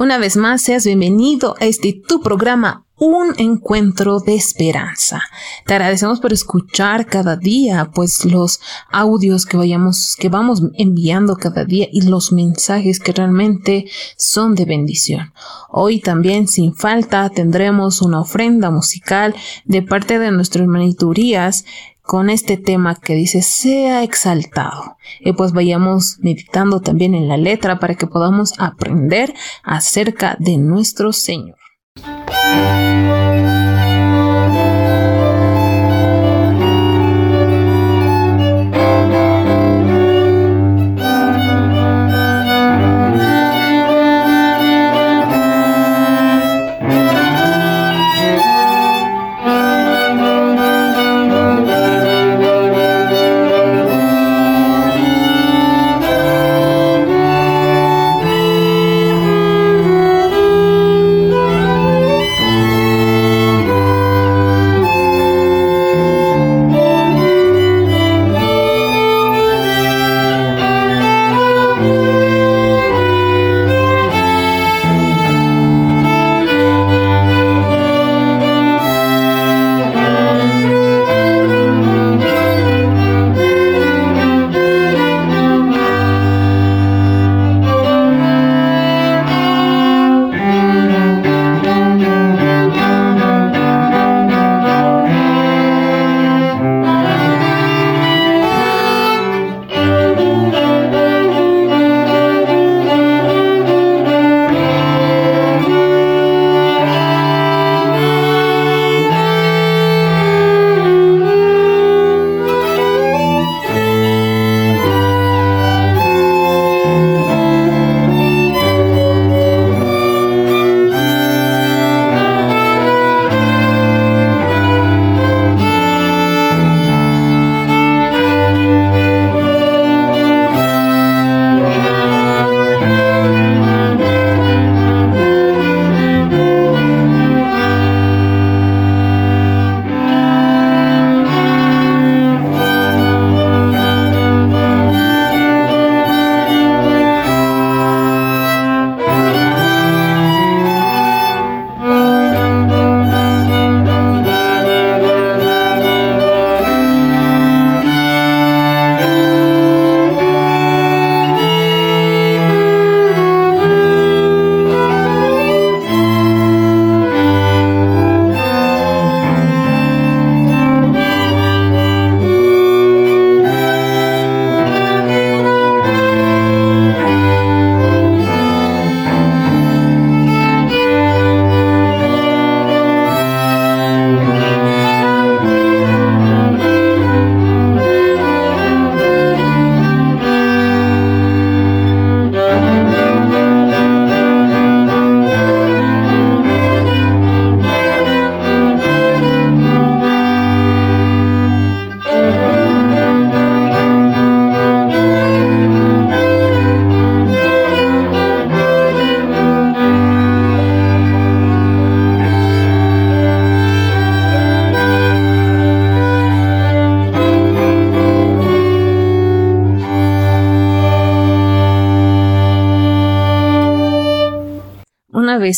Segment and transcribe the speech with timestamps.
[0.00, 5.20] Una vez más, seas bienvenido a este tu programa un encuentro de esperanza.
[5.66, 8.60] Te agradecemos por escuchar cada día, pues los
[8.90, 14.64] audios que vayamos, que vamos enviando cada día y los mensajes que realmente son de
[14.64, 15.34] bendición.
[15.68, 19.34] Hoy también, sin falta, tendremos una ofrenda musical
[19.66, 21.66] de parte de nuestras maniturías
[22.10, 24.96] con este tema que dice sea exaltado.
[25.20, 29.32] Y pues vayamos meditando también en la letra para que podamos aprender
[29.62, 31.56] acerca de nuestro Señor.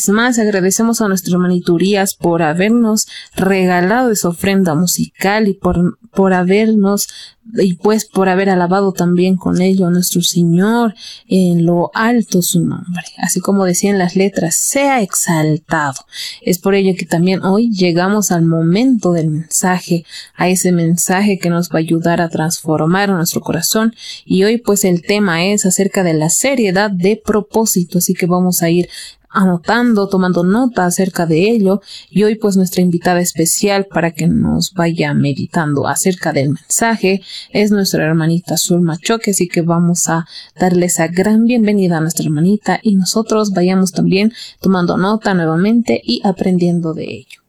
[0.09, 7.07] Más agradecemos a nuestras maniturías por habernos regalado esa ofrenda musical y por, por habernos
[7.55, 10.95] y pues por haber alabado también con ello a nuestro Señor
[11.27, 13.03] en lo alto su nombre.
[13.17, 16.05] Así como decían las letras, sea exaltado.
[16.41, 20.05] Es por ello que también hoy llegamos al momento del mensaje,
[20.35, 23.93] a ese mensaje que nos va a ayudar a transformar nuestro corazón.
[24.25, 27.97] Y hoy pues el tema es acerca de la seriedad de propósito.
[27.97, 28.89] Así que vamos a ir
[29.33, 34.73] anotando, tomando nota acerca de ello y hoy pues nuestra invitada especial para que nos
[34.73, 37.21] vaya meditando acerca del mensaje
[37.51, 40.25] es nuestra hermanita Zulma Choque, así que vamos a
[40.57, 44.31] darle esa gran bienvenida a nuestra hermanita y nosotros vayamos también
[44.61, 47.41] tomando nota nuevamente y aprendiendo de ello.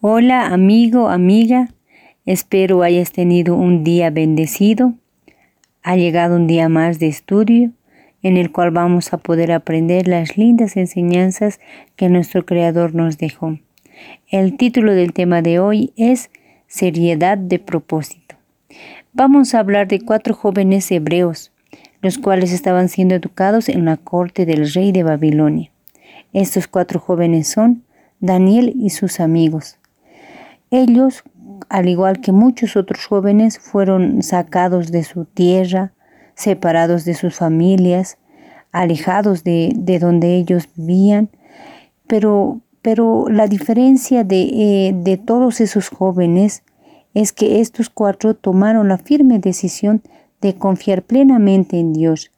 [0.00, 1.68] Hola amigo, amiga,
[2.24, 4.94] espero hayas tenido un día bendecido.
[5.82, 7.72] Ha llegado un día más de estudio
[8.22, 11.60] en el cual vamos a poder aprender las lindas enseñanzas
[11.96, 13.58] que nuestro Creador nos dejó.
[14.28, 16.30] El título del tema de hoy es
[16.66, 18.36] Seriedad de propósito.
[19.12, 21.52] Vamos a hablar de cuatro jóvenes hebreos,
[22.00, 25.70] los cuales estaban siendo educados en la corte del rey de Babilonia.
[26.32, 27.84] Estos cuatro jóvenes son
[28.20, 29.78] Daniel y sus amigos.
[30.70, 31.24] Ellos,
[31.68, 35.92] al igual que muchos otros jóvenes, fueron sacados de su tierra,
[36.42, 38.18] separados de sus familias,
[38.72, 41.30] alejados de, donde ellos vivían,
[42.06, 46.62] pero, pero la diferencia de, eh, de todos esos jóvenes
[47.14, 50.02] es que estos cuatro tomaron la firme decisión
[50.40, 52.30] de confiar plenamente en Dios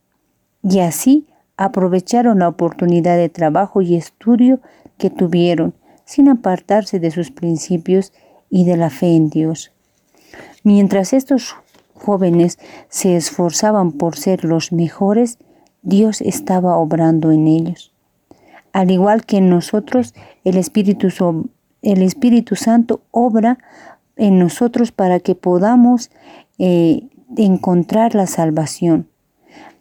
[0.62, 1.26] y así
[1.56, 4.60] aprovecharon la oportunidad de trabajo y estudio
[4.98, 5.74] que tuvieron
[6.04, 8.12] sin apartarse de sus principios
[8.50, 9.72] y de la fe en Dios.
[10.62, 11.56] Mientras estos
[12.04, 12.58] jóvenes
[12.88, 15.38] se esforzaban por ser los mejores,
[15.82, 17.92] Dios estaba obrando en ellos.
[18.72, 20.14] Al igual que en nosotros,
[20.44, 21.08] el Espíritu,
[21.82, 23.58] el Espíritu Santo obra
[24.16, 26.10] en nosotros para que podamos
[26.58, 29.08] eh, encontrar la salvación.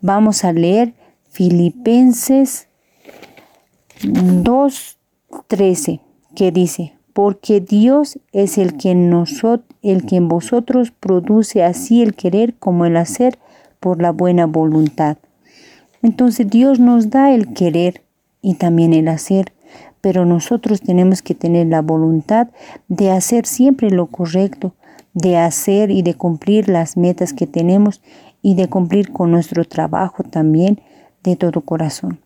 [0.01, 0.93] Vamos a leer
[1.29, 2.67] Filipenses
[4.01, 6.01] 2.13,
[6.35, 9.13] que dice, porque Dios es el que, en
[9.83, 13.37] el que en vosotros produce así el querer como el hacer
[13.79, 15.17] por la buena voluntad.
[16.01, 18.01] Entonces Dios nos da el querer
[18.41, 19.53] y también el hacer,
[20.01, 22.49] pero nosotros tenemos que tener la voluntad
[22.87, 24.73] de hacer siempre lo correcto,
[25.13, 28.01] de hacer y de cumplir las metas que tenemos
[28.41, 30.81] y de cumplir con nuestro trabajo también
[31.23, 32.19] de todo corazón.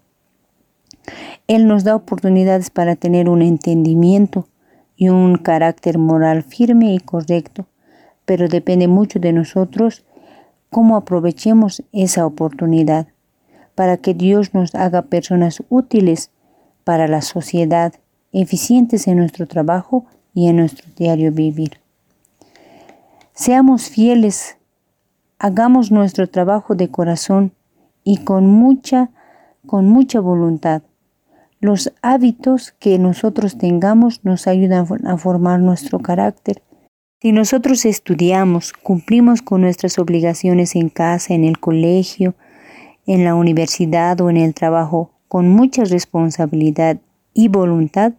[1.48, 4.48] Él nos da oportunidades para tener un entendimiento
[4.98, 7.68] y un carácter moral firme y correcto,
[8.26, 10.04] pero depende mucho de nosotros
[10.70, 13.08] cómo aprovechemos esa oportunidad
[13.76, 16.32] para que Dios nos haga personas útiles
[16.84, 17.94] para la sociedad,
[18.34, 21.80] eficientes en nuestro trabajo y en nuestro diario vivir.
[23.34, 24.58] Seamos fieles,
[25.38, 27.54] hagamos nuestro trabajo de corazón
[28.04, 29.12] y con mucha,
[29.68, 30.82] con mucha voluntad.
[31.60, 36.62] Los hábitos que nosotros tengamos nos ayudan a formar nuestro carácter.
[37.20, 42.36] Si nosotros estudiamos, cumplimos con nuestras obligaciones en casa, en el colegio,
[43.08, 47.00] en la universidad o en el trabajo con mucha responsabilidad
[47.34, 48.14] y voluntad,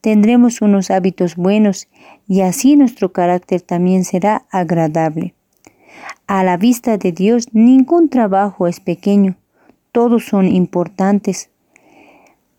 [0.00, 1.88] tendremos unos hábitos buenos
[2.26, 5.34] y así nuestro carácter también será agradable.
[6.26, 9.36] A la vista de Dios ningún trabajo es pequeño,
[9.92, 11.50] todos son importantes.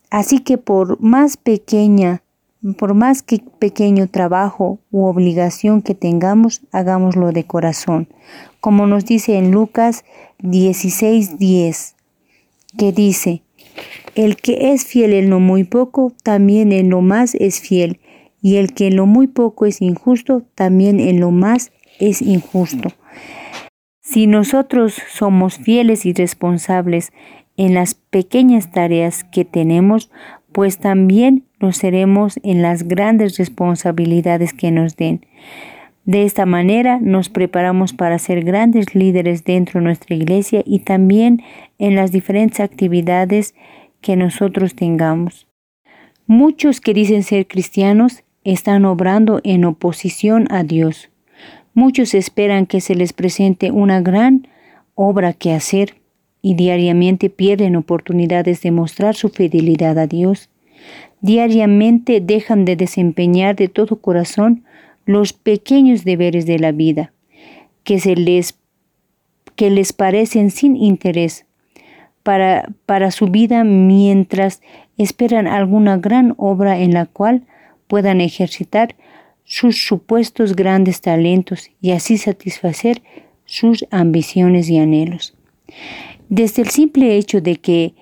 [0.10, 2.24] Así que por más pequeña,
[2.78, 8.08] por más que pequeño trabajo u obligación que tengamos, hagámoslo de corazón.
[8.60, 10.04] Como nos dice en Lucas
[10.40, 11.96] 16:10,
[12.78, 13.44] que dice,
[14.16, 18.00] el que es fiel en lo muy poco, también en lo más es fiel,
[18.42, 22.90] y el que en lo muy poco es injusto, también en lo más es injusto.
[24.02, 27.12] Si nosotros somos fieles y responsables
[27.60, 30.10] en las pequeñas tareas que tenemos,
[30.54, 35.26] pues también lo seremos en las grandes responsabilidades que nos den.
[36.06, 41.44] De esta manera nos preparamos para ser grandes líderes dentro de nuestra iglesia y también
[41.80, 43.56] en las diferentes actividades
[44.00, 45.46] que nosotros tengamos.
[46.28, 51.10] Muchos que dicen ser cristianos están obrando en oposición a Dios.
[51.74, 54.48] Muchos esperan que se les presente una gran
[54.96, 55.99] obra que hacer
[56.41, 60.50] y diariamente pierden oportunidades de mostrar su fidelidad a Dios.
[61.21, 64.63] Diariamente dejan de desempeñar de todo corazón
[65.05, 67.12] los pequeños deberes de la vida,
[67.84, 68.58] que, se les,
[69.55, 71.46] que les parecen sin interés
[72.24, 74.62] para, para su vida mientras
[74.98, 77.43] esperan alguna gran obra en la cual
[77.88, 78.96] puedan ejercitar
[79.43, 83.01] sus supuestos grandes talentos y así satisfacer
[83.46, 85.36] sus ambiciones y anhelos.
[86.29, 87.95] Desde el simple hecho de que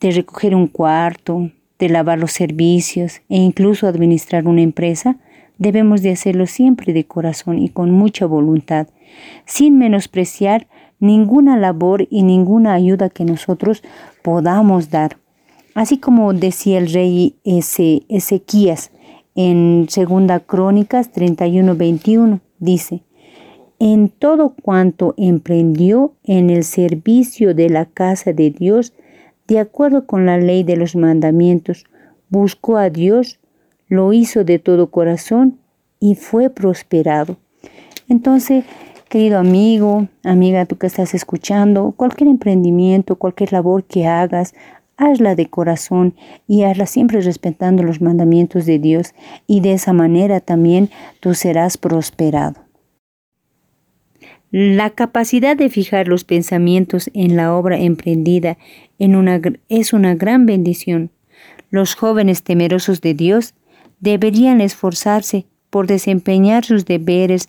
[0.00, 5.18] de recoger un cuarto, de lavar los servicios e incluso administrar una empresa,
[5.58, 8.86] debemos de hacerlo siempre de corazón y con mucha voluntad,
[9.46, 10.68] sin menospreciar
[11.00, 13.82] ninguna labor y ninguna ayuda que nosotros
[14.22, 15.18] podamos dar.
[15.74, 18.92] Así como decía el rey Ezequías,
[19.34, 23.02] en Segunda Crónicas 31-21 dice,
[23.84, 28.92] en todo cuanto emprendió en el servicio de la casa de Dios,
[29.48, 31.86] de acuerdo con la ley de los mandamientos,
[32.28, 33.40] buscó a Dios,
[33.88, 35.58] lo hizo de todo corazón
[35.98, 37.38] y fue prosperado.
[38.08, 38.64] Entonces,
[39.08, 44.54] querido amigo, amiga, tú que estás escuchando, cualquier emprendimiento, cualquier labor que hagas,
[44.96, 46.14] hazla de corazón
[46.46, 49.12] y hazla siempre respetando los mandamientos de Dios
[49.48, 52.61] y de esa manera también tú serás prosperado.
[54.52, 58.58] La capacidad de fijar los pensamientos en la obra emprendida
[58.98, 61.10] es una gran bendición.
[61.70, 63.54] Los jóvenes temerosos de Dios
[64.00, 67.48] deberían esforzarse por desempeñar sus deberes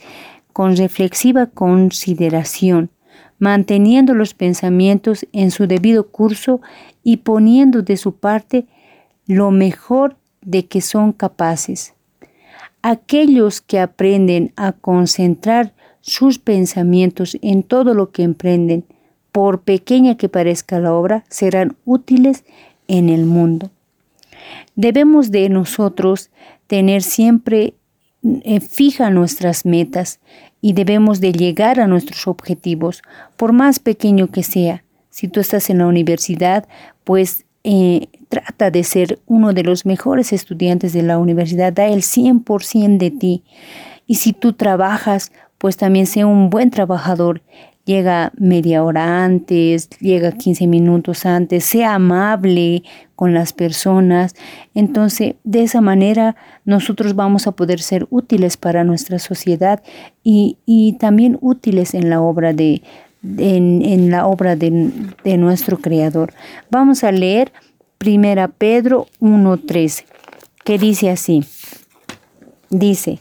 [0.54, 2.90] con reflexiva consideración,
[3.38, 6.62] manteniendo los pensamientos en su debido curso
[7.04, 8.66] y poniendo de su parte
[9.28, 11.96] lo mejor de que son capaces.
[12.82, 15.74] Aquellos que aprenden a concentrar
[16.06, 18.84] sus pensamientos en todo lo que emprenden,
[19.32, 22.44] por pequeña que parezca la obra, serán útiles
[22.90, 23.72] en el mundo.
[24.76, 26.30] Debemos de nosotros
[26.68, 27.74] tener siempre
[28.22, 30.20] eh, fija nuestras metas
[30.60, 33.02] y debemos de llegar a nuestros objetivos,
[33.38, 34.84] por más pequeño que sea.
[35.10, 36.68] Si tú estás en la universidad,
[37.06, 42.02] pues eh, trata de ser uno de los mejores estudiantes de la universidad, da el
[42.02, 43.44] 100% de ti.
[44.06, 45.32] Y si tú trabajas,
[45.64, 47.42] pues también sea un buen trabajador.
[47.86, 52.84] Llega media hora antes, llega 15 minutos antes, sea amable
[53.16, 54.36] con las personas.
[54.74, 59.82] Entonces, de esa manera nosotros vamos a poder ser útiles para nuestra sociedad
[60.22, 62.82] y, también útiles en la obra de,
[63.24, 64.92] en, la obra de,
[65.24, 66.34] de, nuestro Creador.
[66.72, 67.54] Vamos a leer
[68.06, 70.04] 1 Pedro 1.13,
[70.66, 71.46] que dice así.
[72.70, 73.20] Dice,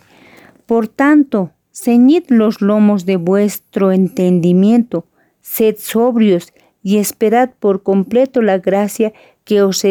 [0.66, 5.06] por tanto, ceñid los lomos de vuestro entendimiento,
[5.40, 6.52] sed sobrios
[6.82, 9.12] y esperad por completo la gracia
[9.44, 9.82] que os,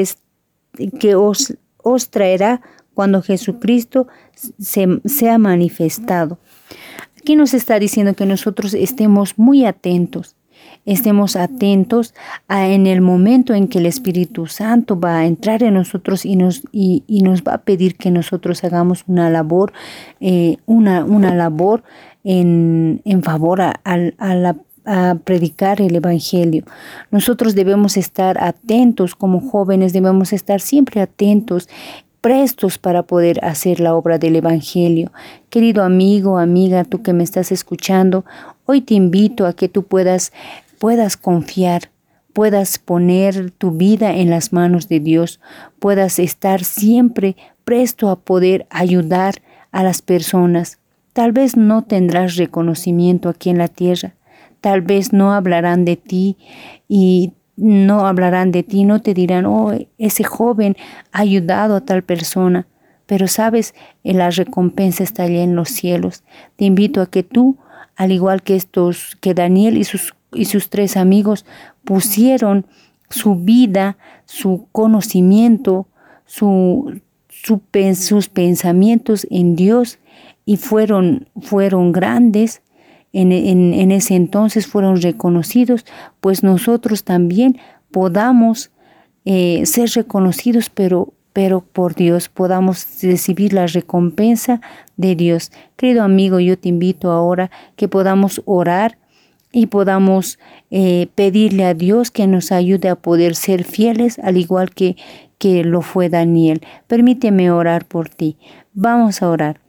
[1.00, 2.62] que os, os traerá
[2.94, 4.08] cuando Jesucristo
[4.60, 6.38] se, sea manifestado.
[7.18, 10.36] Aquí nos está diciendo que nosotros estemos muy atentos,
[10.86, 12.14] estemos atentos
[12.48, 16.36] a en el momento en que el Espíritu Santo va a entrar en nosotros y
[16.36, 19.74] nos, y, nos va a pedir que nosotros hagamos una labor,
[20.20, 21.84] eh, una, una labor
[22.24, 26.64] en, en favor a, la a predicar el Evangelio.
[27.12, 31.70] Nosotros debemos estar atentos como jóvenes, debemos estar siempre atentos
[32.22, 35.12] prestos para poder hacer la obra del Evangelio.
[35.50, 38.26] Querido amigo, amiga, tú que me estás escuchando,
[38.66, 40.32] hoy te invito a que tú puedas,
[40.82, 41.92] puedas confiar,
[42.34, 45.40] puedas poner tu vida en las manos de Dios,
[45.78, 50.80] puedas estar siempre presto a poder ayudar a las personas.
[51.14, 54.16] Tal vez no tendrás reconocimiento aquí en la tierra,
[54.60, 56.38] tal vez no hablarán de ti
[56.88, 60.76] y no hablarán de ti, no te dirán, oh, ese joven
[61.12, 62.66] ha ayudado a tal persona.
[63.06, 66.24] Pero sabes, la recompensa está allá en los cielos.
[66.56, 67.60] Te invito a que tú,
[67.96, 71.46] al igual que estos, que Daniel y sus, y sus tres amigos
[71.84, 72.66] pusieron
[73.10, 75.88] su vida, su conocimiento,
[76.26, 80.00] su, sus pensamientos en Dios
[80.46, 82.62] y fueron, fueron grandes,
[83.14, 85.86] en, ese entonces fueron reconocidos,
[86.22, 87.58] pues nosotros también
[87.92, 88.72] podamos
[89.26, 94.62] eh, ser reconocidos, pero, pero por Dios, podamos recibir la recompensa
[94.96, 95.52] de Dios.
[95.76, 98.98] Querido amigo, yo te invito ahora que podamos orar
[99.52, 100.40] y podamos
[100.70, 104.96] eh, pedirle a Dios que nos ayude a poder ser fieles, al igual que,
[105.38, 106.62] que lo fue Daniel.
[106.88, 108.38] Permíteme orar por ti.
[108.74, 109.60] Vamos a orar.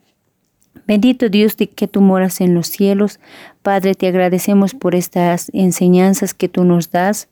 [0.87, 3.21] Bendito Dios de que tú moras en los cielos.
[3.62, 7.29] Padre, te agradecemos por estas enseñanzas que tú nos das,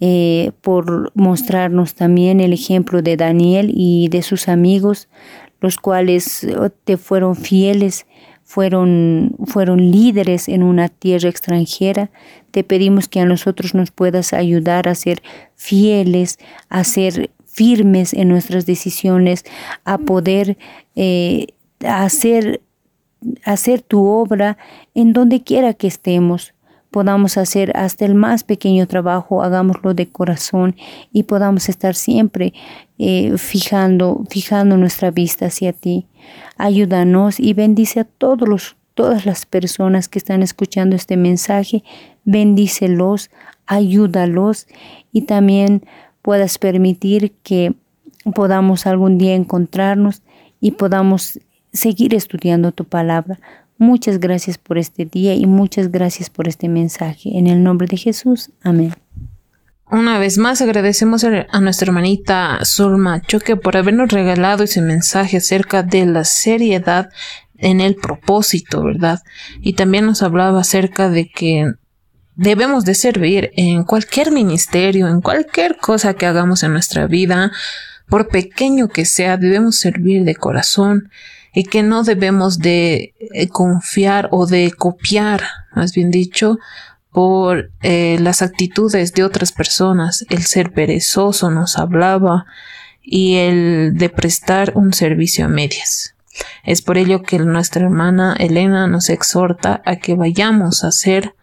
[0.00, 5.08] eh, por mostrarnos también el ejemplo de Daniel y de sus amigos,
[5.60, 8.06] los cuales oh, te fueron fieles,
[8.52, 12.10] fueron, fueron líderes en una tierra extranjera.
[12.50, 15.22] Te pedimos que a nosotros nos puedas ayudar a ser
[15.56, 19.44] fieles, a ser firmes en nuestras decisiones,
[19.86, 20.58] a poder
[20.96, 21.46] eh,
[21.80, 22.60] hacer,
[23.42, 24.58] hacer tu obra
[24.94, 26.52] en donde quiera que estemos.
[26.92, 30.76] Podamos hacer hasta el más pequeño trabajo, hagámoslo de corazón
[31.10, 32.52] y podamos estar siempre
[32.98, 36.06] eh, fijando, fijando nuestra vista hacia ti.
[36.58, 41.82] Ayúdanos y bendice a todos los, todas las personas que están escuchando este mensaje.
[42.24, 43.30] Bendícelos,
[43.66, 44.66] ayúdalos
[45.12, 45.86] y también
[46.20, 47.74] puedas permitir que
[48.34, 50.22] podamos algún día encontrarnos
[50.60, 51.40] y podamos
[51.72, 53.40] seguir estudiando tu palabra.
[53.82, 57.36] Muchas gracias por este día y muchas gracias por este mensaje.
[57.36, 58.50] En el nombre de Jesús.
[58.62, 58.94] Amén.
[59.90, 65.82] Una vez más agradecemos a nuestra hermanita Zulma Choque por habernos regalado ese mensaje acerca
[65.82, 67.10] de la seriedad
[67.58, 69.18] en el propósito, ¿verdad?
[69.60, 71.72] Y también nos hablaba acerca de que
[72.36, 77.50] debemos de servir en cualquier ministerio, en cualquier cosa que hagamos en nuestra vida,
[78.08, 81.10] por pequeño que sea, debemos servir de corazón
[81.52, 85.42] y que no debemos de eh, confiar o de copiar,
[85.74, 86.58] más bien dicho,
[87.10, 90.24] por eh, las actitudes de otras personas.
[90.30, 92.46] El ser perezoso nos hablaba
[93.02, 96.14] y el de prestar un servicio a medias.
[96.64, 101.34] Es por ello que nuestra hermana Elena nos exhorta a que vayamos a hacer,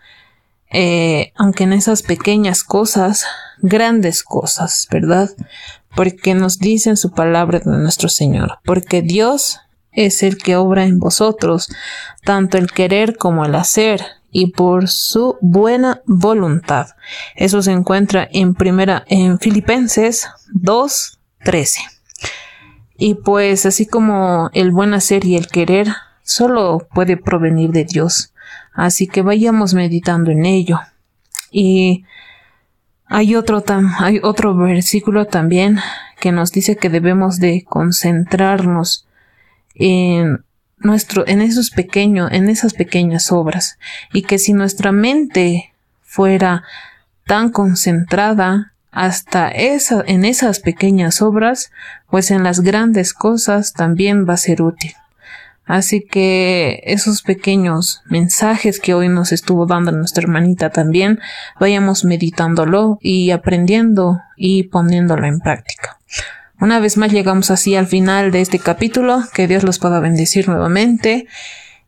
[0.71, 3.25] eh, aunque en esas pequeñas cosas,
[3.61, 5.29] grandes cosas, ¿verdad?
[5.95, 9.59] Porque nos dice en su palabra de nuestro Señor, porque Dios
[9.91, 11.69] es el que obra en vosotros,
[12.23, 16.87] tanto el querer como el hacer, y por su buena voluntad.
[17.35, 21.79] Eso se encuentra en primera en Filipenses 2:13.
[22.97, 25.87] Y pues así como el buen hacer y el querer
[26.23, 28.33] solo puede provenir de Dios.
[28.73, 30.79] Así que vayamos meditando en ello.
[31.49, 32.05] Y
[33.05, 33.63] hay otro,
[33.99, 35.79] hay otro versículo también
[36.19, 39.07] que nos dice que debemos de concentrarnos
[39.79, 40.43] en
[40.77, 43.79] nuestro, en esos pequeños, en esas pequeñas obras,
[44.13, 46.63] y que si nuestra mente fuera
[47.25, 51.71] tan concentrada hasta esa, en esas pequeñas obras,
[52.09, 54.93] pues en las grandes cosas también va a ser útil.
[55.65, 61.19] Así que esos pequeños mensajes que hoy nos estuvo dando nuestra hermanita también,
[61.59, 65.99] vayamos meditándolo y aprendiendo y poniéndolo en práctica.
[66.59, 69.23] Una vez más llegamos así al final de este capítulo.
[69.33, 71.27] Que Dios los pueda bendecir nuevamente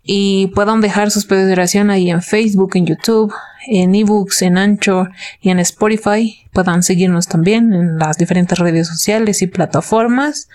[0.03, 3.33] y puedan dejar sus pedidos de oración ahí en Facebook, en YouTube,
[3.67, 5.11] en ebooks, en Anchor
[5.41, 6.45] y en Spotify.
[6.53, 10.47] Puedan seguirnos también en las diferentes redes sociales y plataformas.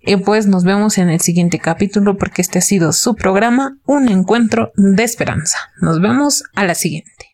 [0.00, 4.08] Y pues nos vemos en el siguiente capítulo porque este ha sido su programa, un
[4.08, 5.58] encuentro de esperanza.
[5.80, 7.27] Nos vemos a la siguiente.